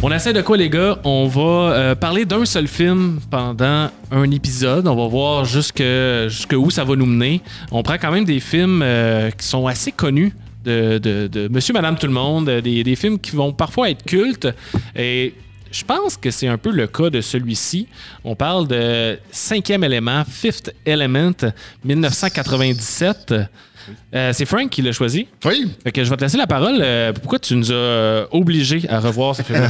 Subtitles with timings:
[0.00, 0.98] On essaie de quoi, les gars?
[1.02, 1.40] On va
[1.72, 4.86] euh, parler d'un seul film pendant un épisode.
[4.86, 5.82] On va voir jusque,
[6.56, 7.40] où ça va nous mener.
[7.72, 10.32] On prend quand même des films euh, qui sont assez connus
[10.64, 12.48] de, de- de Monsieur, Madame, tout le monde.
[12.48, 14.46] euh, Des, des films qui vont parfois être cultes.
[14.94, 15.34] Et
[15.72, 17.88] je pense que c'est un peu le cas de celui-ci.
[18.22, 21.32] On parle de Cinquième élément, Fifth Element,
[21.84, 23.34] 1997.
[24.14, 25.26] Euh, c'est Frank qui l'a choisi.
[25.44, 25.70] Oui.
[25.84, 26.78] Fait que je vais te laisser la parole.
[26.80, 29.60] Euh, pourquoi tu nous as euh, obligés à revoir ce film?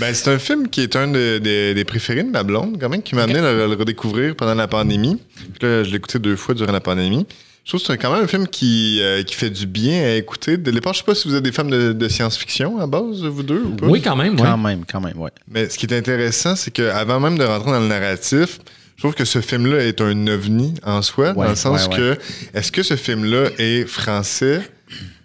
[0.00, 2.88] Ben, c'est un film qui est un de- des- des préférés de ma blonde, quand
[2.88, 5.18] même, qui m'a amené à le, le redécouvrir pendant la pandémie.
[5.58, 7.26] Puis là, je l'ai écouté deux fois durant la pandémie.
[7.64, 10.10] Je trouve que c'est quand même un film qui, euh, qui fait du bien à
[10.14, 10.56] écouter.
[10.56, 13.22] De départ, je sais pas si vous êtes des fans de, de science-fiction à base,
[13.24, 13.86] vous deux, ou pas?
[13.86, 14.34] Oui, quand même.
[14.38, 14.46] ouais.
[14.46, 15.30] Quand même, quand même, ouais.
[15.50, 18.60] Mais ce qui est intéressant, c'est qu'avant même de rentrer dans le narratif,
[18.96, 21.96] je trouve que ce film-là est un ovni en soi, Ouais, dans le sens ouais,
[21.96, 22.18] que
[22.54, 24.62] est-ce que ce film-là est français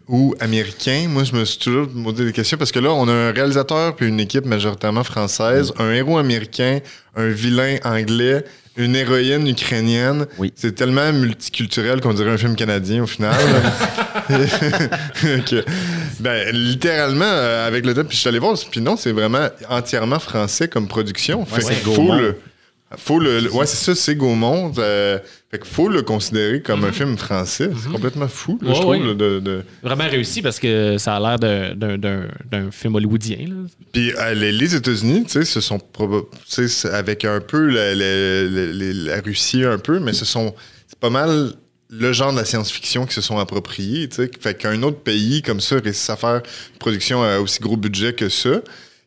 [0.10, 1.06] ou américain?
[1.08, 3.96] Moi, je me suis toujours posé des questions parce que là, on a un réalisateur
[3.96, 6.80] puis une équipe majoritairement française, un héros américain,
[7.16, 8.44] un vilain anglais,
[8.76, 10.28] une héroïne ukrainienne.
[10.38, 10.52] Oui.
[10.56, 13.36] C'est tellement multiculturel qu'on dirait un film canadien au final.
[15.40, 15.56] Ok.
[16.20, 19.48] Ben, littéralement, euh, avec le temps, puis je suis allé voir, puis non, c'est vraiment
[19.70, 21.46] entièrement français comme production.
[21.46, 22.38] Fait Ouais, faut le.
[22.98, 24.74] Faut le, le- ouais, c'est ça, c'est Gaumont.
[24.78, 25.18] euh,
[25.50, 27.70] fait faut le considérer comme un film français.
[27.82, 28.92] C'est complètement fou, là, Ouais, je trouve.
[28.92, 29.00] ouais.
[29.00, 33.38] là, de, de- Vraiment réussi parce que ça a l'air d'un- film hollywoodien.
[33.48, 33.56] là.
[33.94, 35.80] Puis euh, les, les États-Unis, tu sais, ce sont
[36.92, 40.54] avec un peu la, la- la- la- Russie un peu, mais ce sont
[40.88, 41.54] c'est pas mal
[41.90, 44.32] le genre de la science-fiction qui se sont appropriés, tu sais.
[44.40, 46.36] Fait qu'un autre pays comme ça réussit à faire
[46.74, 48.62] une production à aussi gros budget que ça.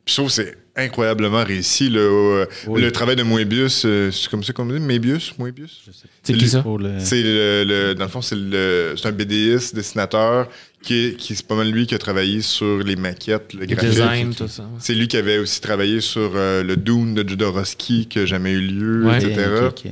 [0.04, 1.90] Puis je trouve que c'est incroyablement réussi.
[1.94, 2.80] euh, Oui.
[2.82, 5.82] Le travail de Moebius, euh, c'est comme ça qu'on dit, Moebius, Moebius?
[5.86, 6.62] C'est C'est qui lui- ça?
[6.62, 10.48] Pour le- C'est le, le- dans le fond, c'est le, c'est un BDiste, dessinateur,
[10.82, 13.66] qui, est- qui c'est pas mal lui qui a travaillé sur les maquettes, le Le
[13.66, 13.90] graphique.
[13.90, 14.62] design, tout ça.
[14.62, 14.68] ouais.
[14.80, 18.52] C'est lui qui avait aussi travaillé sur euh, le Dune de Jodorowsky qui n'a jamais
[18.52, 19.18] eu lieu, Ouais.
[19.24, 19.90] etc.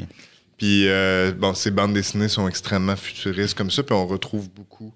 [0.59, 4.93] Puis, euh, bon, ses bandes dessinées sont extrêmement futuristes comme ça, puis on retrouve beaucoup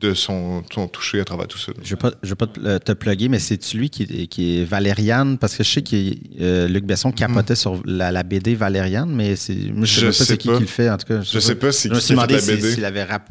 [0.00, 1.72] de son, son toucher à travers tout ça.
[1.76, 4.02] Je ne vais pas, je vais pas te, euh, te plugger, mais c'est lui qui,
[4.02, 5.96] est- qui est Valériane, parce que je sais que
[6.40, 10.24] euh, Luc Besson capotait sur la, la BD Valériane, mais c'est, moi, je Je sais
[10.24, 11.20] pas c'est qui le fait, en tout cas.
[11.22, 12.74] Je sais pas c'est Je me qui suis qui a fait demandé la BD.
[12.74, 13.28] s'il avait rap,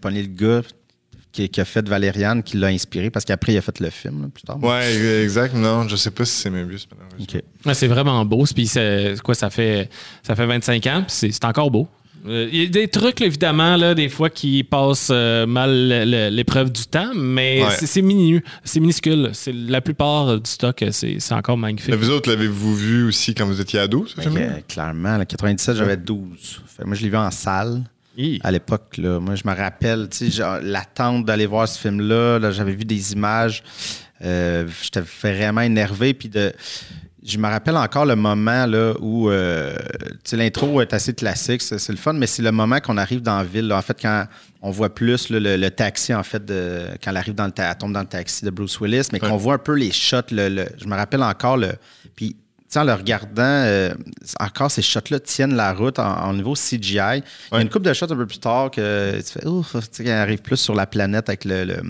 [0.00, 0.62] pogné le gars
[1.30, 4.22] qui, qui a fait Valériane, qui l'a inspiré, parce qu'après, il a fait le film,
[4.22, 4.62] là, plus tard.
[4.62, 5.54] Ouais, exact.
[5.54, 7.26] Non, je sais pas si c'est Moebius, malheureusement.
[7.34, 7.42] OK.
[7.66, 8.44] Ouais, c'est vraiment beau.
[8.54, 8.70] Puis
[9.22, 9.88] quoi, ça fait,
[10.26, 11.86] ça fait 25 ans, puis c'est c'est encore beau.
[12.26, 15.88] Euh, Il y a des trucs, évidemment, là, des fois qui passent euh, mal
[16.32, 17.70] l'épreuve du temps, mais Ouais.
[17.78, 18.42] c'est- minuscule.
[18.64, 19.30] C'est minuscule.
[19.34, 21.90] C'est la plupart du stock, euh, c'est c'est encore magnifique.
[21.90, 25.24] Mais vous autres, l'avez-vous vu aussi quand vous étiez ado, ce film euh, clairement, en
[25.24, 26.60] 97, j'avais 12.
[26.76, 27.82] Fait que moi, je l'ai vu en salle.
[28.20, 28.40] Hi.
[28.42, 28.96] à l'époque.
[28.96, 29.20] là.
[29.20, 32.40] Moi, je me rappelle, tu sais, genre, l'attente d'aller voir ce film-là.
[32.40, 33.62] Là, J'avais vu des images.
[34.24, 36.14] Euh, J'étais vraiment énervé.
[36.14, 36.52] Puis de,
[37.28, 39.74] je me rappelle encore le moment là, où euh,
[40.32, 43.44] l'intro est assez classique, c'est le fun, mais c'est le moment qu'on arrive dans la
[43.44, 43.68] ville.
[43.68, 43.76] là.
[43.78, 44.24] En fait, quand
[44.62, 47.52] on voit plus là, le, le taxi, en fait, de, quand elle arrive dans le
[47.56, 50.16] elle tombe dans le taxi de Bruce Willis, mais qu'on voit un peu les shots.
[50.32, 51.72] le- le- je me rappelle encore le.
[52.16, 52.36] Puis
[52.76, 53.94] en le regardant, euh,
[54.40, 56.78] encore ces shots-là tiennent la route en, en niveau CGI.
[56.86, 59.72] Il y a une couple de shots un peu plus tard que tu fais, ouf,
[59.72, 61.64] tu sais, qu'elle arrive plus sur la planète avec le.
[61.64, 61.82] le-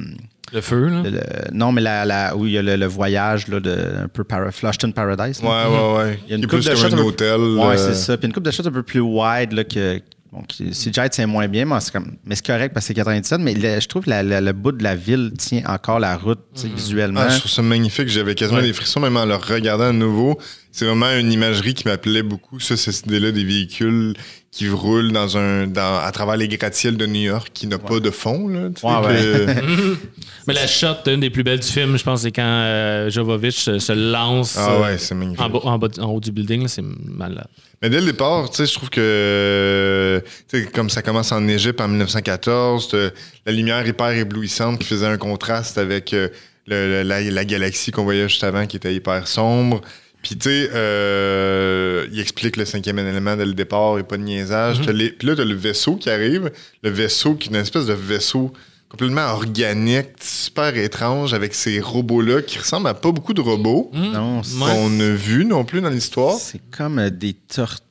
[0.53, 1.03] Le feu, là.
[1.03, 1.21] le- le-
[1.53, 4.25] non, mais la, la- où il y a le, le voyage là, de un peu
[4.25, 5.41] para, Flushton Paradise.
[5.43, 5.69] Ouais, là.
[5.71, 6.21] ouais, ouais.
[6.27, 7.41] Il y a une plus de shots un un peu- hôtel.
[7.41, 8.17] Ouais, euh, c'est ça.
[8.17, 10.01] Puis une couple de shots un peu plus wide là, que.
[10.31, 13.41] Bon, CGI tient moins bien, mais c'est, comme, mais c'est correct parce que c'est 97.
[13.41, 16.19] Mais le- je trouve que la- la- le bout de la ville tient encore la
[16.19, 17.21] route sais, visuellement.
[17.25, 18.09] Ah, je trouve ça magnifique.
[18.09, 18.67] J'avais quasiment Ouais.
[18.67, 20.39] des frissons, même en le regardant à nouveau.
[20.71, 24.15] C'est vraiment une imagerie qui m'appelait beaucoup, ça, cette idée-là des véhicules
[24.53, 28.01] qui roulent dans un, dans, à travers les gratte-ciels de New York qui n'a pas
[28.01, 28.49] de fond.
[28.49, 29.97] Là, tu sais, Ouais, que-
[30.47, 33.57] Mais la shot, une des plus belles du film, je pense, c'est quand euh, Jovovich
[33.79, 35.41] se, lance Ah euh, ouais, c'est magnifique.
[35.45, 36.63] en, bas- en bas- en haut du building.
[36.63, 37.47] là, C'est malade.
[37.83, 41.47] Mais dès le départ, tu sais, je trouve que, tu sais, comme ça commence en
[41.49, 43.11] Égypte en 1914, t'as
[43.47, 46.29] la lumière hyper éblouissante qui faisait un contraste avec euh,
[46.67, 49.81] le- le- la, la galaxie qu'on voyait juste avant qui était hyper sombre.
[50.23, 54.23] Puis, tu sais, euh, il explique le cinquième élément dès le départ et pas de
[54.23, 54.81] niaisage.
[54.89, 56.51] Les- Puis là, t'as le vaisseau qui arrive.
[56.83, 58.53] Le vaisseau qui est une espèce de vaisseau
[58.89, 64.73] complètement organique, super étrange, avec ces robots-là qui ressemblent à pas beaucoup de robots Ouais.
[64.73, 66.35] qu'on a vus non plus dans l'histoire.
[66.39, 67.83] c'est comme euh, des tortues.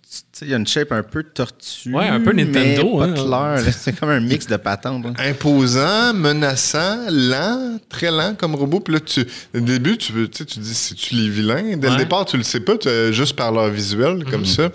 [0.41, 1.93] Il y a une shape un peu tortue.
[1.93, 3.07] Ouais, un peu Nintendo, Mais hein.
[3.09, 3.65] pas clair.
[3.65, 3.71] là.
[3.77, 5.03] C'est comme un mix de patentes.
[5.03, 5.11] là.
[5.17, 8.79] imposant, menaçant, lent, très lent comme robot.
[8.79, 9.25] Puis là, tu,
[9.55, 11.75] au début, tu, veux- tu dis, c'est-tu les vilains?
[11.77, 11.93] Dès Ouais.
[11.93, 14.69] le départ, tu le sais pas, tu- juste par leur visuel, comme ça.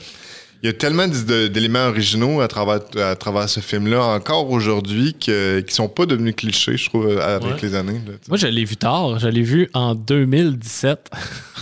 [0.62, 5.60] Il y a tellement d'éléments originaux à travers, à travers ce film-là, encore aujourd'hui, que-
[5.60, 7.56] qui sont pas devenus clichés, je trouve, avec Ouais.
[7.62, 8.00] les années.
[8.06, 8.28] là, tu.
[8.30, 9.18] Moi, je l'ai vu tard.
[9.18, 11.10] Je l'ai vu en 2017.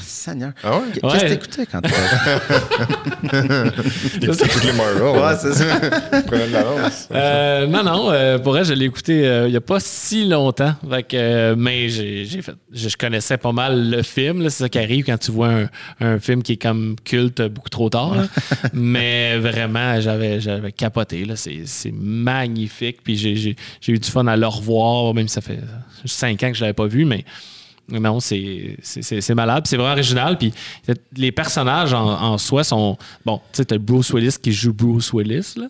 [0.04, 0.52] Seigneur.
[0.62, 0.82] Ah ouais?
[0.92, 1.20] Qu'est-ce Ouais.
[1.22, 1.80] que t'écoutais quand.
[4.22, 5.02] Écoutez toutes les Marvel.
[5.02, 5.80] ouais, c'est ça.
[6.26, 7.08] Prenez de l'avance.
[7.12, 10.26] Euh, non, non, euh, pour vrai, je l'ai écouté euh, il n'y a pas si
[10.28, 10.74] longtemps.
[10.90, 12.52] Fait que, euh, mais j'ai j'ai fait.
[12.72, 14.42] Je, je connaissais pas mal le film.
[14.42, 14.50] là.
[14.50, 15.68] C'est ça qui arrive quand tu vois un,
[16.00, 18.14] un film qui est comme culte beaucoup trop tard.
[18.14, 18.22] là.
[18.90, 21.24] mais vraiment, j'avais j'avais capoté.
[21.24, 21.36] là.
[21.36, 22.98] C'est c'est magnifique.
[23.04, 25.60] Puis j'ai- j'ai j'ai eu du fun à le revoir, même si ça fait
[26.04, 27.24] cinq ans que je l'avais pas vu, mais.
[27.92, 29.64] Non, c'est c'est- c'est- c'est malade.
[29.64, 30.38] puis C'est vraiment original.
[30.38, 30.52] Puis
[31.16, 32.96] les personnages en, en soi sont.
[33.26, 35.54] Bon, tu sais, t'as Bruce Willis qui joue Bruce Willis.
[35.56, 35.66] Là.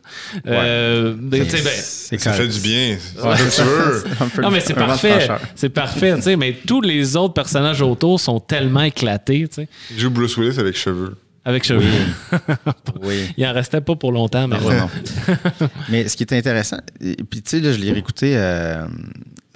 [0.47, 2.99] Euh, tu sais, ben, C'est Ça fait du bien.
[3.25, 3.37] Ouais.
[3.49, 3.65] Ça
[4.43, 5.29] non, mais c'est parfait.
[5.55, 6.37] C'est parfait, tu sais.
[6.37, 9.69] Mais tous les autres personnages autour sont tellement éclatés, tu sais.
[9.91, 11.17] Il joue Bruce Willis avec cheveux.
[11.45, 11.89] Avec cheveux.
[13.03, 13.33] Oui.
[13.37, 14.91] Il en restait pas pour longtemps, mais Ouais, non.
[15.89, 18.87] mais ce qui est intéressant, et puis tu sais, là, je l'ai réécouté euh,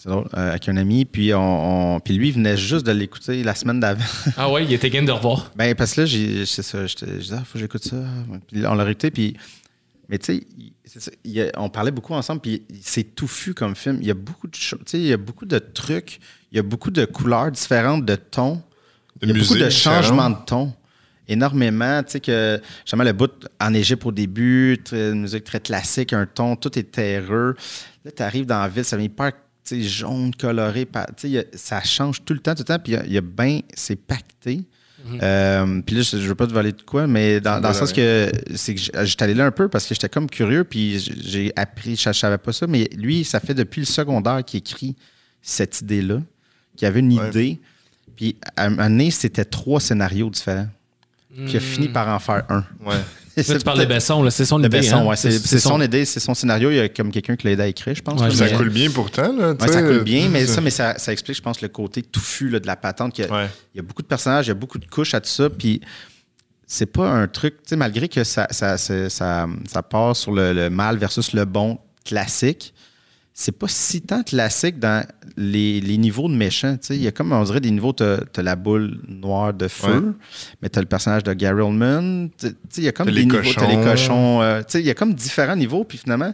[0.04, 3.42] drôle, euh, avec un ami, puis, on, on- puis lui, il venait juste de l'écouter
[3.42, 4.02] la semaine d'avant.
[4.38, 5.52] Ah ouais, il était game de revoir.
[5.56, 7.96] ben, parce que là, j'ai, c'est ça, je disais, ah, faut que j'écoute ça.
[8.50, 9.36] Puis on l'a réécouté, puis.
[10.10, 10.46] Mais tu
[10.84, 13.98] sais, on parlait beaucoup ensemble, puis c'est touffu comme film.
[14.02, 16.19] Il y a beaucoup de choses, tu sais, il y a beaucoup de trucs,
[16.52, 18.62] il y a beaucoup de couleurs différentes, de tons.
[19.20, 20.72] De il y a beaucoup de changements de ton.
[21.28, 22.02] Énormément.
[22.02, 26.12] Tu sais que, jamais le bout en Égypte au début, très- une musique très classique,
[26.12, 27.54] un ton, tout est terreux.
[28.04, 29.32] Là, tu arrives dans la ville, ça devient hyper
[29.70, 30.86] jaune, coloré.
[31.54, 32.78] ça change tout le temps, tout le temps.
[32.78, 34.60] Puis il y a- a, bien, c'est pacté.
[35.22, 37.74] Euh, puis là, je, je veux pas te voler de quoi, mais dans, dans le
[37.74, 40.98] sens que c'est que j'étais allé là un peu parce que j'étais comme curieux, puis
[40.98, 44.58] j'ai appris, je, je savais pas ça, mais lui, ça fait depuis le secondaire qu'il
[44.58, 44.96] écrit
[45.42, 46.22] cette idée-là,
[46.74, 47.28] qu'il avait une Ouais.
[47.28, 47.60] idée.
[48.16, 50.68] Puis à un moment donné, c'était trois scénarios différents.
[51.34, 52.64] Puis il a fini par en faire un.
[52.84, 52.94] Ouais.
[53.36, 54.69] Là, tu parles de Besson, là, c'est son idée.
[54.69, 55.06] Besson, hein?
[55.06, 56.70] ouais, c'est c'est son idée, c'est son scénario.
[56.70, 58.20] Il y a comme quelqu'un qui l'a aidé à écrire, je pense.
[58.20, 59.32] Ouais, Ça mais- coule bien pourtant.
[59.36, 62.02] Là, Ouais, ça coule bien, mais ça, mais ça, ça explique, je pense, le côté
[62.02, 63.12] touffu là, de la patente.
[63.12, 63.48] qu'il y a- Ouais.
[63.75, 65.50] Il y a beaucoup de personnages, il y a beaucoup de couches à tout ça,
[65.50, 65.81] puis
[66.69, 70.31] c'est pas un truc, tu sais, malgré que ça, ça, ça, ça, ça part sur
[70.31, 72.72] le, le mal versus le bon classique,
[73.36, 75.04] c'est pas si tant classique dans
[75.36, 76.76] les, les niveaux de méchants.
[76.90, 79.88] Il y a comme, on dirait, des niveaux, tu as, la boule noire de feu,
[80.06, 80.12] Ouais.
[80.62, 82.31] mais tu as le personnage de Gary Oldman.
[82.38, 83.82] tu sais, Il y a comme des les niveaux, les cochons.
[83.82, 84.42] cochons.
[84.42, 86.32] euh, tu sais, il y a comme différents niveaux, puis finalement,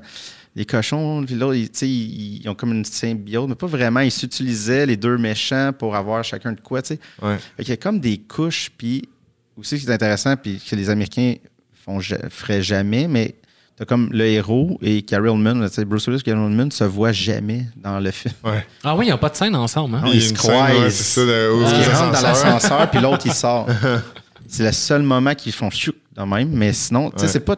[0.55, 4.01] les cochons, puis là, ils, ils, ils ont comme une symbiose, mais pas vraiment.
[4.01, 6.81] Ils s'utilisaient, les deux méchants, pour avoir chacun de quoi.
[7.23, 7.37] Ouais.
[7.61, 9.09] Qu'il y a comme des couches, puis
[9.57, 11.35] aussi ce qui est intéressant, puis que les Américains
[11.73, 11.99] font,
[12.29, 13.37] feraient jamais, mais
[13.81, 17.65] t'as comme le héros et Carol sais, Bruce Willis et Carol Oldman se voient jamais
[17.77, 18.35] dans le film.
[18.45, 18.67] Ouais.
[18.85, 19.95] Ah oui, ils n'ont pas de scène ensemble.
[19.97, 20.03] Hein?
[20.05, 20.79] Non, y ils se croisent.
[20.79, 23.67] ouais, c'est ça, de- où Parce ils rentrent dans l'ascenseur, puis l'autre, il sort.
[24.47, 27.29] C'est le seul moment qu'ils font chou de même, mais sinon, tu sais, Ouais.
[27.33, 27.57] c'est pas...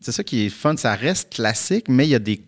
[0.00, 2.40] C'est ça qui est fun, ça reste classique, mais il y a des...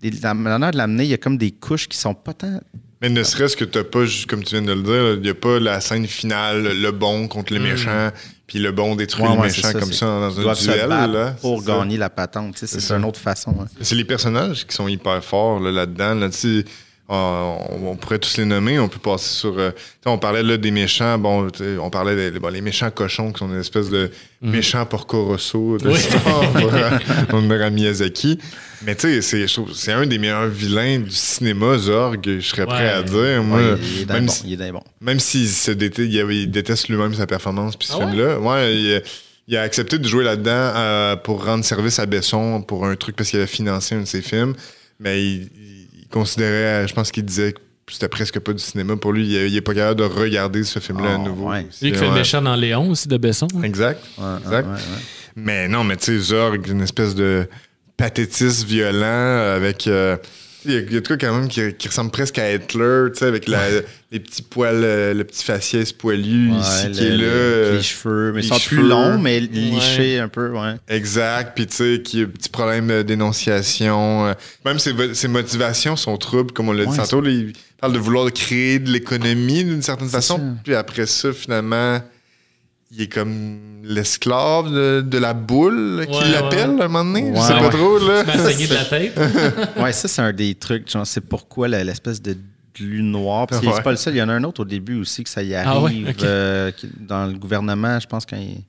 [0.00, 2.60] des la manière de l'amener, il y a comme des couches qui sont pas tant...
[3.00, 5.28] Mais ne serait-ce que t'as pas, juste comme tu viens de le dire, il n'y
[5.30, 8.10] a pas la scène finale, le bon contre le méchant,
[8.48, 9.24] puis le bon détruit.
[9.24, 10.88] Ouais, le méchant ça, comme ça dans un duel.
[10.88, 11.66] Là, pour ça.
[11.78, 12.56] gagner la patente.
[12.56, 13.54] C'est une autre façon.
[13.60, 13.66] hein.
[13.80, 16.14] C'est les personnages qui sont hyper forts là, là-dedans.
[16.14, 16.28] Là,
[17.08, 17.56] on,
[17.86, 18.78] on pourrait tous les nommer.
[18.78, 19.58] On peut passer sur.
[19.58, 21.18] euh, tu sais, on parlait là des méchants.
[21.18, 21.48] Bon,
[21.80, 24.10] on parlait des bon, les méchants cochons qui sont une espèce de
[24.42, 25.98] méchants Porco Rosso de Oui.
[27.32, 28.38] Euh, ami Miyazaki.
[28.84, 32.20] Mais tu sais, c'est- un des meilleurs vilains du cinéma, Zorg.
[32.24, 33.42] Je serais prêt à dire.
[33.42, 34.32] Moi, Ouais, il est d'un même bon.
[34.32, 34.82] si- Il est d'un bon.
[35.00, 38.10] même s'il se déteste, il, avait- il déteste lui-même sa performance puis ce Ah ouais?
[38.12, 38.38] film-là.
[38.38, 39.00] Ouais, il, a-
[39.48, 43.16] il a accepté de jouer là-dedans euh, pour rendre service à Besson pour un truc
[43.16, 44.54] parce qu'il avait financé un de ses films.
[45.00, 45.77] Mais il, il
[46.10, 47.58] considérait, je pense qu'il disait que
[47.92, 48.96] c'était presque pas du cinéma.
[48.96, 51.50] Pour lui, il, il est pas capable de regarder ce film-là à Oh, nouveau.
[51.50, 51.66] ouais.
[51.82, 53.48] Lui qui fait le méchant dans Léon aussi de Besson.
[53.56, 53.62] hein.
[53.62, 54.02] Exact.
[54.18, 54.66] Ouais, exact.
[54.66, 55.02] ouais, ouais, ouais.
[55.36, 57.48] Mais non, mais tu sais, Zorg, une espèce de
[57.96, 59.86] pathétisme violent avec.
[59.86, 60.16] euh,
[60.64, 62.52] il y a- il y a de quoi quand même qui, qui ressemble presque à
[62.52, 63.68] Hitler, tu sais, avec la-
[64.10, 67.16] les petits poils, euh, le petit faciès poilu Ouais, ici le- qui est là.
[67.16, 70.74] le- euh, les cheveux, mais ils sont plus longs, mais lichés un peu, ouais.
[70.88, 74.26] Exact, puis tu sais, qui a un petit problème de dénonciation.
[74.28, 74.34] euh,
[74.64, 77.22] Même ses, ses motivations sont troubles, comme on l'a dit tantôt.
[77.24, 80.56] il parle de vouloir créer de l'économie d'une certaine façon.
[80.64, 82.00] Puis après ça, finalement,
[82.90, 86.82] il est comme l'esclave de, de la boule qui Ouais, l'appelle ouais.
[86.84, 87.32] un moment donné.
[87.34, 88.24] Je Ouais, sais pas trop, là.
[88.38, 89.18] Saigné de la tête.
[89.78, 90.90] Ouais, ça, c'est un des trucs.
[90.90, 92.36] Genre, c'est pourquoi l'espèce de
[92.74, 93.46] glu noir.
[93.46, 93.72] Parce que Ouais.
[93.76, 94.14] c'est pas le seul.
[94.14, 95.70] Il y en a un autre au début aussi que ça y arrive.
[95.70, 96.22] Ah ouais, ok.
[96.22, 98.62] euh, dans le gouvernement, je pense, quand il.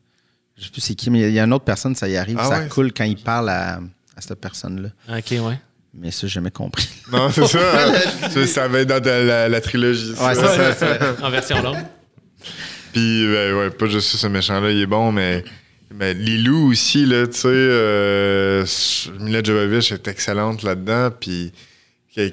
[0.58, 2.36] Je sais plus c'est qui, mais il y a une autre personne, ça y arrive.
[2.38, 2.68] Ah ça ouais.
[2.68, 4.90] coule quand il parle à, à cette personne-là.
[5.18, 5.60] ok, ouais.
[5.94, 6.88] Mais ça, j'ai jamais compris.
[7.12, 7.94] Non, c'est ça.
[8.30, 8.46] ça.
[8.46, 10.14] Ça va être dans la, la trilogie.
[10.16, 10.28] ça.
[10.28, 10.98] Ouais, c'est ça.
[11.24, 11.78] En version longue.
[12.94, 15.44] Puis, ben, ouais, pas juste ça, ce méchant-là, il est bon, mais
[15.96, 18.66] Mais Lilou aussi, là, tu sais, euh,
[19.20, 21.52] Mila Jovovich est excellente là-dedans, puis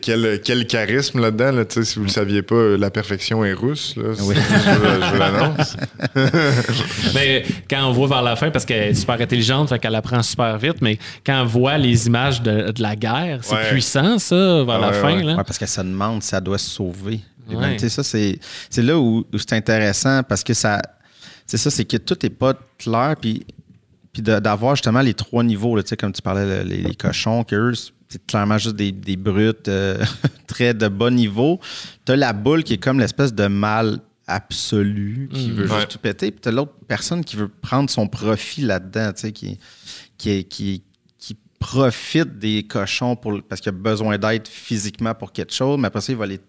[0.03, 3.53] quel, quel charisme là-dedans, là, tu sais, si vous le saviez pas, la perfection est
[3.55, 4.35] rousse, là, Oui.
[4.37, 5.77] je, je l'annonce.
[7.15, 10.23] Mais quand on voit vers la fin, parce qu'elle est super intelligente, fait qu'elle apprend
[10.23, 13.71] super vite, mais quand on voit les images de, de la guerre, c'est Ouais.
[13.71, 15.17] puissant, ça, vers la Ouais, fin.
[15.17, 15.23] ouais.
[15.23, 15.37] Là.
[15.37, 17.21] Ouais, parce qu'elle se demande si elle doit se sauver.
[17.47, 17.55] Ouais.
[17.55, 17.89] l'humanité.
[17.89, 18.39] Ça, c'est
[18.71, 20.81] c'est là où, où c'est intéressant parce que ça.
[21.47, 23.15] C'est ça, c'est que tout n'est pas clair.
[23.21, 23.47] Puis,
[24.13, 27.55] puis d'avoir justement les trois niveaux, là, comme tu parlais, le- les, les cochons, que
[27.55, 27.73] eux,
[28.09, 30.03] c'est clairement juste des, des brutes euh,
[30.49, 31.61] très de bas niveau.
[32.05, 35.53] Tu as la boule qui est comme l'espèce de mal absolu qui Mm.
[35.55, 36.31] veut juste tout péter.
[36.33, 39.59] Puis tu as l'autre personne qui veut prendre son profit là-dedans, qui,
[40.19, 40.83] qui, qui,
[41.19, 45.87] qui profite des cochons pour, parce qu'il a besoin d'aide physiquement pour quelque chose, mais
[45.89, 46.41] après ça, il va les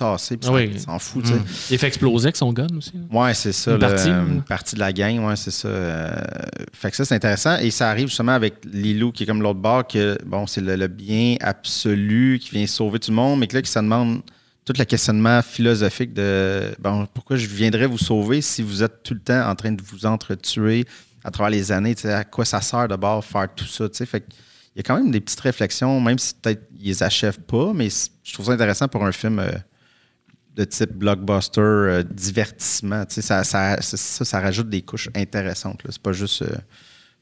[0.00, 0.70] tasser, puis Ah ça- oui.
[0.72, 1.34] il s'en fout, sais.
[1.70, 2.92] Il fait exploser avec son gun aussi.
[2.94, 3.20] là.
[3.20, 3.72] Ouais, c'est ça.
[3.72, 5.68] Une partie, une partie de la gang, ouais, c'est ça.
[5.68, 6.16] euh,
[6.72, 7.56] fait que ça, c'est intéressant.
[7.58, 10.76] Et ça arrive justement avec Lilou, qui est comme l'autre bord, que bon, c'est le,
[10.76, 14.22] le bien absolu qui vient sauver tout le monde, mais que là, qui se demande
[14.64, 19.14] tout le questionnement philosophique de bon, pourquoi je viendrais vous sauver si vous êtes tout
[19.14, 20.84] le temps en train de vous entretuer
[21.24, 24.06] à travers les années, à quoi ça sert d'abord faire tout ça, tu sais.
[24.06, 24.24] Fait
[24.76, 27.72] il y a quand même des petites réflexions, même si peut-être ils les achèvent pas,
[27.74, 27.88] mais
[28.22, 29.50] je trouve ça intéressant pour un film euh,
[30.60, 33.04] de type blockbuster, euh, divertissement.
[33.06, 35.82] Tu sais, ça, ça, ça, ça, ça rajoute des couches intéressantes.
[35.84, 35.90] là.
[35.92, 36.42] C'est pas juste.
[36.42, 36.48] euh,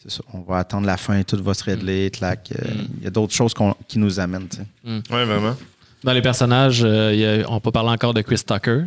[0.02, 2.50] c'est ça, on va attendre la fin, tout va se régler, clac.
[2.52, 2.68] euh,
[2.98, 3.52] Il y a d'autres choses
[3.88, 4.48] qui nous amènent.
[4.50, 4.66] sais.
[4.84, 5.56] Ouais, vraiment.
[6.04, 8.82] Dans les personnages, euh, il y a- on peut parler encore de Chris Tucker.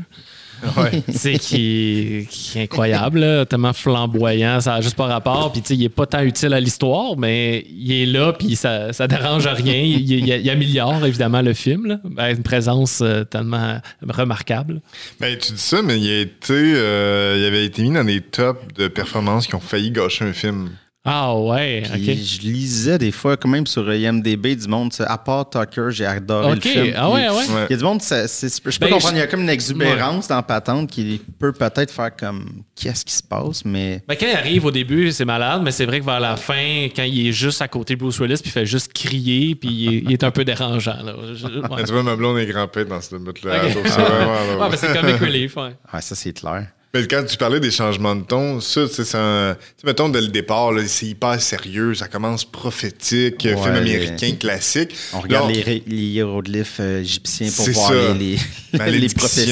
[1.13, 5.51] Sais, qui, est incroyable, tellement flamboyant, ça n'a juste pas rapport.
[5.51, 9.08] Puis, il est pas tant utile à l'histoire, mais il est là, puis ça, ça
[9.08, 9.82] dérange rien.
[9.82, 12.00] Il, améliore évidemment le film.
[12.03, 14.82] Ben, une présence euh, tellement remarquable.
[15.20, 18.22] Ben, tu dis ça, mais il, a été, euh, il avait été mis dans des
[18.22, 20.70] tops de performances qui ont failli gâcher un film.
[21.03, 22.17] Ah ouais, Puis ok.
[22.17, 26.53] Je lisais des fois, quand même sur IMDB, du monde, à part Tucker, j'ai adoré
[26.53, 26.93] le film.
[26.96, 27.36] ah ouais, ouais.
[27.36, 27.65] Ouais.
[27.70, 29.27] Il y a du monde, ça- c'est- je peux Ben, comprendre, je- il y a
[29.27, 34.03] comme une exubérance dans Patente qui peut peut-être faire comme qu'est-ce qui se passe, mais.
[34.08, 36.88] Ben, quand il arrive au début, c'est malade, mais c'est vrai que vers la fin,
[36.96, 39.70] quand il est juste à côté de Bruce Willis, puis il fait juste crier, puis
[39.72, 41.01] il est, il est un peu dérangeant.
[41.03, 41.15] Là.
[41.34, 41.67] Je- ouais.
[41.77, 43.65] Mais tu vois, ma blonde est grimpée dans ce bout-là.
[43.65, 43.74] Ok.
[43.74, 45.72] Donc, c'est Ouais, ben, c'est comic relief, ouais.
[45.91, 46.67] Ouais, ça, c'est clair.
[46.93, 50.19] Mais quand tu parlais des changements de ton, ça, tu c'est un- tu mettons, dès
[50.19, 54.93] le départ, là, c'est hyper sérieux, ça commence prophétique, Ouais, film les- américain classique.
[55.13, 58.13] On regarde Là, les, les hiéroglyphes euh, égyptiens pour voir ça.
[58.13, 58.38] les,
[58.74, 59.51] les, les prophéties.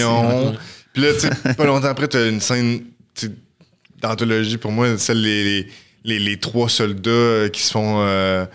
[0.94, 2.82] Puis là, tu sais, pas longtemps après, t'as une scène
[3.16, 3.32] tu
[4.02, 5.68] d'anthologie, pour moi, celle les, les,
[6.04, 8.02] les, les trois soldats euh, qui se font...
[8.02, 8.46] euh,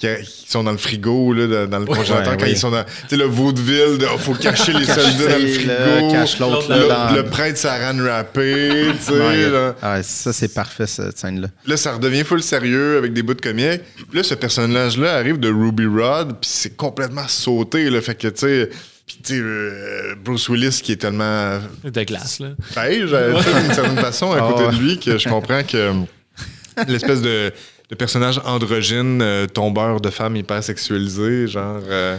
[0.00, 0.06] qui,
[0.48, 2.52] sont dans le frigo, là, dans- le congélateur, Ouais, quand oui.
[2.52, 2.82] ils sont dans...
[2.84, 6.10] Tu sais, le vaudeville, de, oh, faut cacher les Cache soldats dans le frigo.
[6.12, 9.76] cache l'autre, le, dans- le prêtre saran wrappé, tu sais, Ouais, là.
[9.82, 11.48] ah, ça, c'est parfait, cette scène-là.
[11.66, 13.82] Là, ça redevient full sérieux avec des bouts de comique.
[13.96, 18.00] Puis là, ce personnage-là arrive de Ruby Rod, puis c'est complètement sauté, là.
[18.00, 18.70] Fait que, tu sais,
[19.06, 22.48] puis tu sais, euh, Bruce Willis qui est tellement De glace, là.
[22.74, 23.32] beige, euh,
[23.64, 24.72] d'une certaine façon, à Ah côté ouais.
[24.72, 25.92] de lui, que je comprends que
[26.88, 27.52] l'espèce de,
[27.90, 32.16] de personnage androgyne, euh, tombeur de femme hyper sexualisée, genre, euh,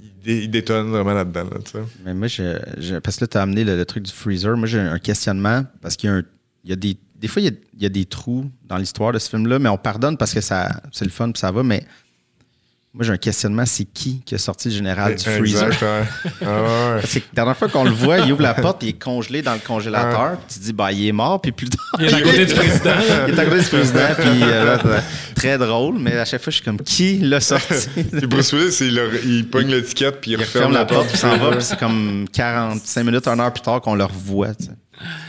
[0.00, 1.80] il, dé- il détonne vraiment là-dedans, là.
[2.04, 4.56] Mais moi, je, parce que là, tu as amené le, truc du freezer.
[4.56, 6.24] Moi, j'ai un questionnement parce qu'il
[6.64, 6.96] y a, des.
[7.16, 9.58] Des fois, il y a, il y a des trous dans l'histoire de ce film-là,
[9.58, 11.64] mais on pardonne parce que ça, c'est le fun puis ça va.
[11.64, 11.84] Mais
[12.94, 15.66] moi, j'ai un questionnement c'est qui qui a sorti le général du freezer?
[15.66, 16.02] Exact, ouais.
[16.42, 17.00] Ah ouais.
[17.00, 19.42] Parce que la dernière fois qu'on le voit, il ouvre la porte, il est congelé
[19.42, 20.36] dans le congélateur.
[20.38, 21.40] Puis tu te dis, bah, il est mort.
[21.40, 22.94] Puis plus tard, Il est à côté du président.
[23.28, 24.08] il est à côté du président.
[24.18, 25.98] Puis euh, là, c'est très drôle.
[25.98, 27.88] Mais à chaque fois, je suis comme, qui l'a sorti?
[27.94, 31.18] Puis Bruce Willis, il, il pogne l'étiquette, puis il, Il referme referme la porte, puis
[31.18, 34.54] s'en va, puis c'est comme 45 minutes, une heure plus tard qu'on le revoit.
[34.54, 34.70] tu sais.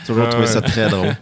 [0.00, 1.14] J'ai toujours Ah trouvé ça très drôle.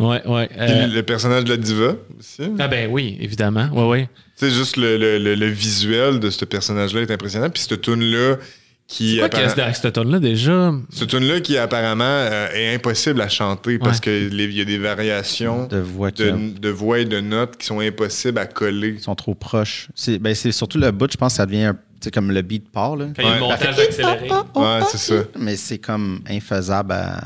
[0.00, 0.48] Ouais, ouais.
[0.48, 2.42] Puis euh, le personnage de la diva aussi.
[2.58, 3.68] ah ben oui, évidemment.
[3.72, 4.08] Ouais, ouais.
[4.38, 7.48] Tu sais, juste le, le, le, le visuel de ce personnage-là est impressionnant.
[7.48, 8.36] Puis cette tune-là
[8.88, 9.12] qui.
[9.14, 10.72] C'est quoi qu'il y a appara- derrière cette tonne-là déjà?
[10.90, 15.66] Cette tune-là qui apparemment euh, est impossible à chanter parce qu'il y a des variations
[15.68, 18.98] De voix de, de voix et de notes qui sont impossibles à coller.
[18.98, 19.88] sont trop proches.
[19.94, 22.32] C'est ben, c'est surtout le bout, je pense que ça devient un- tu sais, comme
[22.32, 22.96] le beat part.
[22.96, 23.06] Là.
[23.16, 23.48] Quand il y a le Ouais.
[23.48, 24.28] montage accéléré.
[24.56, 25.22] Ouais, c'est ça.
[25.38, 27.20] Mais c'est comme infaisable à.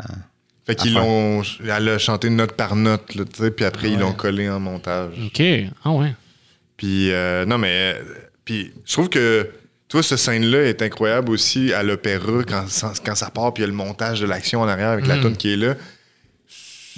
[0.68, 1.42] Fait qu'ils l'ont.
[1.64, 5.14] Elle a chanté note par note, là, tu puis après, ils l'ont collé en montage.
[5.26, 5.42] OK.
[5.84, 6.12] Ah ouais.
[6.76, 7.94] Puis, euh, non, mais.
[7.96, 8.02] euh,
[8.44, 9.48] Puis, je trouve que.
[10.02, 13.68] Ce scène-là est incroyable aussi à l'opéra quand, ça- quand ça part, puis il y
[13.68, 15.74] a le montage de l'action en arrière avec la tonne qui est là.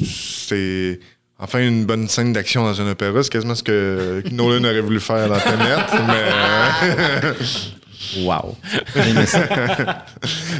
[0.02, 0.98] C'est.
[1.38, 5.00] Enfin, une bonne scène d'action dans un opéra, c'est quasiment ce que Nolan aurait voulu
[5.00, 5.76] faire dans Tenet,
[6.08, 7.32] mais.
[8.18, 8.56] Wow.
[8.96, 9.40] J'ai aimé ça.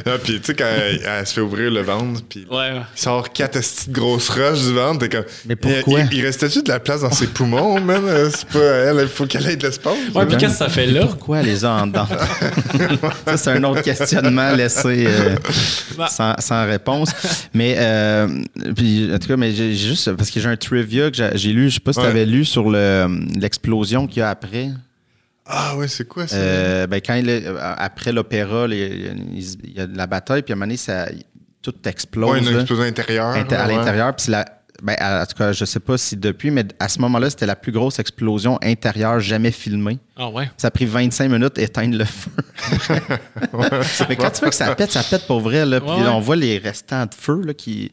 [0.05, 2.71] Ah, puis tu sais, quand elle, elle se fait ouvrir le ventre, puis Ouais.
[2.95, 5.25] il sort quatre petites grosses roches du ventre, t'es comme.
[5.45, 6.01] Mais pourquoi?
[6.11, 8.01] Il, il restait-tu de la place dans ses poumons, man?
[8.07, 9.93] Euh, C'est pas elle, il faut qu'elle ait de l'espace.
[10.15, 11.05] Ouais, puis qu'est-ce que ça fait là?
[11.05, 12.07] Pourquoi elle les a en dedans?
[13.25, 15.35] ça, c'est un autre questionnement laissé euh,
[15.97, 16.07] Bah.
[16.09, 17.09] sans, sans réponse.
[17.53, 18.27] Mais, euh,
[18.75, 21.69] puis, en tout cas, mais j'ai juste, parce que j'ai un trivia que j'ai- lu,
[21.69, 22.11] je sais pas si tu Ouais.
[22.11, 23.07] avais lu sur le-
[23.39, 24.69] l'explosion qu'il y a après.
[25.53, 26.35] Ah ouais, c'est quoi ça?
[26.37, 28.73] Euh, ben, quand il est- euh, après l'opéra, il
[29.63, 31.07] il y a de la bataille, puis à un moment donné, ça,
[31.61, 32.31] tout explose.
[32.31, 33.35] ouais, une explosion intérieure.
[33.35, 34.15] À l'intérieur.
[34.15, 34.45] Puis c'est la-
[34.81, 37.55] ben, en tout cas, je sais pas si depuis, mais à ce moment-là, c'était la
[37.55, 39.99] plus grosse explosion intérieure jamais filmée.
[40.17, 40.49] Ah ouais?
[40.57, 42.31] Ça a pris 25 minutes d'éteindre le feu.
[44.09, 45.67] mais quand tu vois que ça pète, ça pète pour vrai.
[45.67, 46.07] Là, puis ouais.
[46.07, 47.91] on voit les restants de feu là, qui.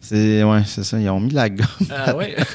[0.00, 0.98] C'est ouais, c'est ça.
[1.00, 1.66] Ils ont mis la gomme.
[1.90, 2.36] Ah ouais.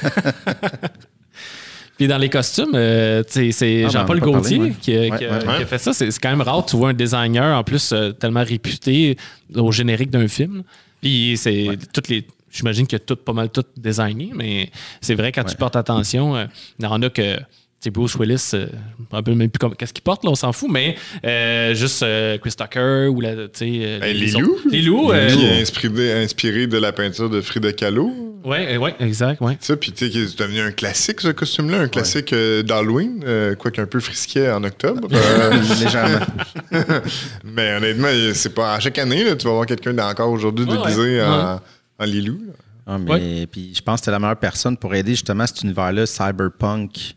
[1.96, 4.74] Puis dans les costumes, euh, c'est Ah, ben, Jean-Paul Gaultier ouais.
[4.80, 5.38] qui, Ouais, qui ouais.
[5.40, 5.92] qui a fait ça.
[5.92, 6.64] C'est quand même rare.
[6.66, 9.16] Tu vois un designer, en plus, euh, tellement réputé
[9.54, 10.62] au générique d'un film.
[11.00, 12.26] Puis c'est toutes les.
[12.50, 14.70] J'imagine a tout, pas mal tout designé, mais
[15.00, 16.46] c'est vrai, quand tu portes attention, euh,
[16.78, 17.36] il y en a que.
[17.84, 18.66] Tu sais, Bruce Willis, euh,
[18.98, 21.74] je me rappelle même plus comme- qu'est-ce qu'il porte, là, on s'en fout, mais euh,
[21.74, 26.66] juste euh, Chris Tucker ou la, tu euh, Ben, les euh, Qui est inspiré, inspiré
[26.66, 28.10] de la peinture de Frida Kahlo.
[28.44, 29.56] ouais, ouais, exact, ouais.
[29.60, 33.22] Ça, puis tu sais, qui est devenu un classique, ce costume-là, un classique euh, d'Halloween,
[33.26, 35.08] euh, quoique un peu frisquet en octobre.
[35.14, 36.26] Euh, Légèrement.
[37.44, 40.76] mais honnêtement, c'est pas à chaque année, là, tu vas voir quelqu'un encore aujourd'hui Ouais,
[40.76, 41.22] déguisé ouais.
[41.22, 41.60] en,
[41.98, 42.38] en Lilou.
[42.46, 42.52] là.
[42.86, 46.04] Ah, mais puis je pense que c'était la meilleure personne pour aider justement cet univers-là,
[46.04, 47.14] cyberpunk,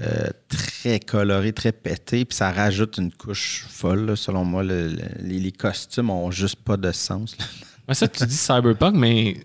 [0.00, 4.06] euh, très coloré, très pété, puis ça rajoute une couche folle.
[4.06, 7.36] là, selon moi, Le- le- les, costumes ont juste pas de sens.
[7.86, 9.36] Ouais, ça, tu dis cyberpunk, mais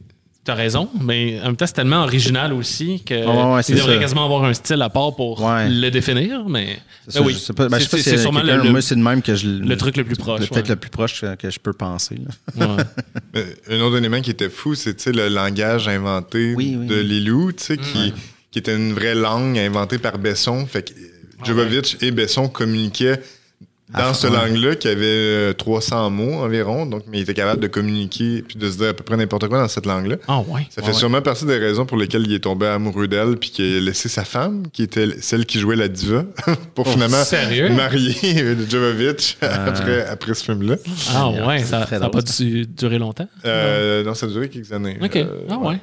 [0.45, 0.89] t'as raison.
[1.01, 3.99] Mais en même temps, c'est tellement original aussi que Ouais, ouais, il devrait ça.
[3.99, 5.67] quasiment avoir un style à part pour Ouais.
[5.69, 6.47] le définir.
[6.47, 7.33] Mais C'est ça, Ben oui,
[7.69, 7.79] ben,
[8.17, 10.39] sûrement le, Moi, c'est même que je le truc le plus proche.
[10.49, 10.69] Peut-être ouais.
[10.69, 12.15] le plus proche que, que je peux penser.
[12.55, 12.65] là.
[12.77, 12.83] Ouais.
[13.33, 13.45] Mais
[13.77, 16.95] Un autre élément qui était fou, c'est le langage inventé Oui, oui, de.
[16.95, 18.13] Lilou, tu sais, qui,
[18.51, 20.65] qui était une vraie langue inventée par Besson.
[20.65, 20.93] Fait que
[21.43, 23.21] Jovovich et Besson communiquaient
[23.91, 24.33] dans Ah, ce ouais.
[24.33, 28.55] langue-là qui avait euh, 300 mots environ, donc mais il était capable de communiquer puis
[28.59, 30.17] de se dire à peu près n'importe quoi dans cette langue-là.
[30.27, 30.67] Ah ouais.
[30.69, 33.77] Ça fait sûrement partie des raisons pour lesquelles il est tombé amoureux d'elle puis qu'il
[33.77, 36.23] a laissé sa femme, qui était celle qui jouait la diva,
[36.75, 37.69] pour finalement sérieux?
[37.69, 40.75] marier Jovovich après, après ce film-là.
[41.15, 43.27] Ah ouais, ça n'a pas dû- duré longtemps?
[43.45, 44.99] Euh, non, ça a duré quelques années.
[45.01, 45.15] OK.
[45.15, 45.77] Euh, ah ouais.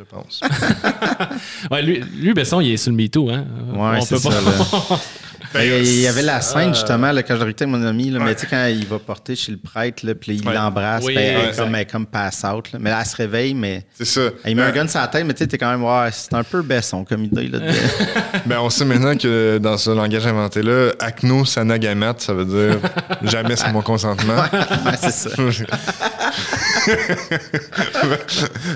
[0.00, 0.40] Je pense.
[1.70, 3.28] Ouais, lui, lui, Besson, il est sur le MeToo.
[3.30, 3.44] Hein?
[3.74, 4.30] Ouais, On c'est peut ça.
[4.30, 4.98] pas-.
[5.52, 8.20] Ben, il y avait la Euh, scène, justement, là, quand je avec mon ami, là,
[8.20, 10.54] mais tu sais, quand il va porter chez le prêtre, là, puis il Ouais.
[10.54, 11.56] l'embrasse, Oui, ben, exact.
[11.64, 12.70] comme, elle est comme pass out.
[12.72, 12.78] là.
[12.80, 14.20] Mais là, elle se réveille, mais C'est ça.
[14.46, 16.10] il met un Euh, gun sur la tête, mais tu sais, t'es quand même, ouais,
[16.12, 17.48] c'est un peu Besson comme idée.
[17.48, 17.64] Là, de-
[18.46, 22.78] Ben, on sait maintenant que dans ce langage inventé-là, acno sanagamat, ça veut dire
[23.24, 24.36] jamais sans mon consentement.
[24.36, 25.30] Ouais, c'est ça.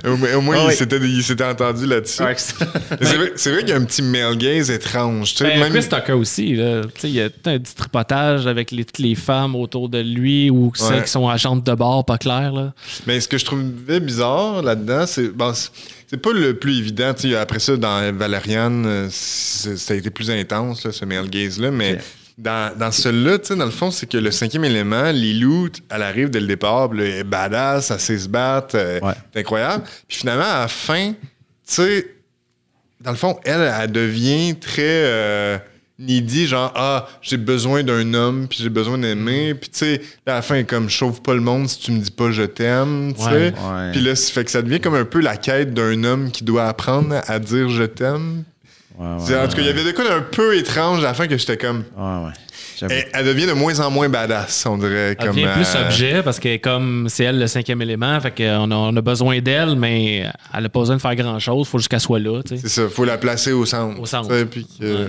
[0.05, 0.75] Au, moins- Ah il oui.
[0.75, 2.23] s'était- entendu là-dessus.
[2.23, 5.35] Ouais, c'est- vrai, qu'il y a un petit male gaze étrange.
[5.41, 6.55] Ben, même- Chris Tucker aussi.
[6.55, 6.83] là.
[7.03, 10.51] Il y a tout un petit tripotage avec les, toutes les femmes autour de lui
[10.51, 12.53] ou celles qui sont agentes de bord, pas claires.
[12.53, 12.73] Là.
[13.07, 17.13] Mais ce que je trouvais bizarre là-dedans, c'est bon, c'est- pas le plus évident.
[17.41, 21.71] Après ça, dans Valériane, euh, ça a été plus intense, là, ce male gaze-là.
[21.73, 21.99] Mais.
[22.37, 26.03] Dans, dans celui-là, tu sais, dans le fond, c'est que le cinquième élément, Lilou, elle
[26.03, 29.13] arrive dès le départ, elle est badass, elle sait se battre, euh, Ouais.
[29.33, 29.85] c'est incroyable.
[30.09, 31.17] Puis finalement, à la fin, tu
[31.65, 32.07] sais,
[33.01, 35.59] dans le fond, elle, elle devient très euh,
[35.99, 40.33] needy, genre ah j'ai besoin d'un homme puis j'ai besoin d'aimer puis tu sais là,
[40.33, 42.33] à la fin elle est comme chauffe pas le monde si tu me dis pas
[42.33, 43.31] je t'aime tu Ouais.
[43.31, 43.93] sais Ouais.
[43.93, 46.43] puis là ça fait que ça devient comme un peu la quête d'un homme qui
[46.43, 48.43] doit apprendre à dire je t'aime
[48.97, 51.03] Ouais, C'est- ouais, en tout cas il y avait de quoi d'un peu étrange à
[51.09, 52.33] la fin que j'étais comme ouais, ouais.
[52.79, 52.93] J'avoue.
[52.93, 55.85] elle, elle devient de moins en moins badass on dirait Elle comme devient plus euh,
[55.85, 59.41] objet parce que comme c'est elle le cinquième élément, fait qu'on a, on a besoin
[59.41, 61.67] d'elle, mais elle n'a pas besoin de faire grand-chose.
[61.67, 62.41] Il faut juste qu'elle soit là.
[62.43, 62.63] tu sais.
[62.63, 64.29] c'est ça faut la placer au centre Au centre.
[64.31, 65.09] sais, puis que- Ouais.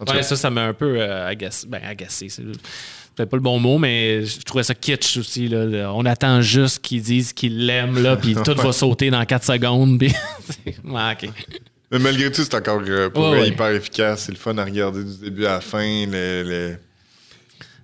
[0.00, 1.66] en tout Ouais, cas, ça, ça m'a un peu euh, agacé.
[1.68, 5.48] Ben, agacé, c'est peut-être pas le bon mot, mais je trouvais ça kitsch aussi.
[5.48, 5.90] Là.
[5.94, 9.98] On attend juste qu'ils disent qu'ils l'aiment, là, puis tout va sauter dans 4 secondes.
[9.98, 10.12] Puis...
[10.84, 11.30] Ouais, ok.
[11.90, 13.48] Mais malgré tout, c'est encore euh, pour Ouais, vrai ouais.
[13.48, 14.24] hyper efficace.
[14.24, 15.80] C'est le fun à regarder du début à la fin.
[15.82, 16.76] Les, les-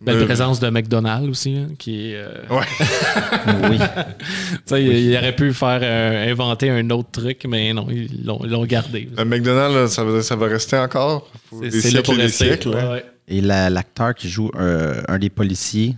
[0.01, 2.67] Belle Euh, présence de McDonald's aussi, hein, qui est, euh, Ouais.
[3.71, 3.79] Oui.
[3.79, 8.25] tu sais, il, il aurait pu faire euh, inventer un autre truc, mais non, ils
[8.25, 9.09] l'ont, ils l'ont gardé.
[9.17, 11.31] Le McDonald's, ça, va, ça va rester encore.
[11.53, 12.45] C'est, des siècles pour et des rester.
[12.47, 12.91] siècles, Ouais, hein.
[12.95, 13.05] ouais.
[13.29, 15.95] Et la- l'acteur qui joue euh, un des policiers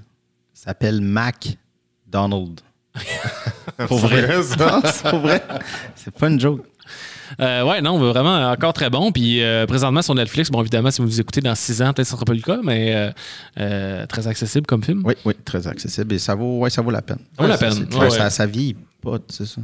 [0.53, 1.57] s'appelle Mac
[2.07, 2.61] Donald.
[3.88, 4.43] Pour vrai.
[4.43, 4.81] ça?
[5.17, 5.43] Vrai.
[5.97, 6.62] C'est pas une joke.
[7.40, 9.12] Euh, ouais, non, vraiment encore très bon.
[9.12, 11.96] Puis euh, présentement sur Netflix, bon, évidemment, si vous nous écoutez dans six ans, peut-être
[11.96, 13.10] que ce sera pas le cas, mais euh,
[13.60, 15.02] euh, très accessible comme film.
[15.04, 16.14] Oui, oui, très accessible.
[16.14, 17.18] Et ça vaut, ouais, ça vaut la peine.
[17.37, 19.60] Ça vaut la peine, ouais, ça, ça vieillit pas, c'est ça.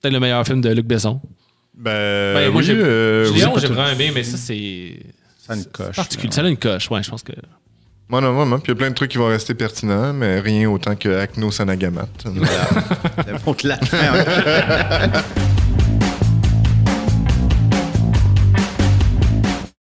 [0.00, 1.20] Peut-être le meilleur film de Luc Besson.
[1.74, 4.98] Ben, Ben, moi, oui, j'ai euh, Léon, j'ai vraiment aimé, mais ça, c'est.
[5.38, 5.96] Ça a une coche.
[5.96, 6.32] particulier.
[6.32, 7.32] Ça a une coche, ouais, je pense que.
[8.08, 8.58] Moi, non, vraiment.
[8.58, 11.08] Puis il y a plein de trucs qui vont rester pertinents, mais rien autant que
[11.08, 12.08] Acno Sanagamat.
[13.64, 13.98] La fin.